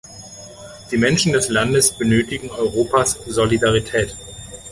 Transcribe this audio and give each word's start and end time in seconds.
Die 0.89 0.97
Menschen 0.97 1.31
des 1.31 1.49
Landes 1.49 1.91
benötigen 1.95 2.49
Europas 2.49 3.19
Solidarität. 3.27 4.17